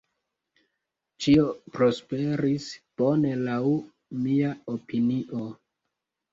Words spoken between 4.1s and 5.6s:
mia opinio.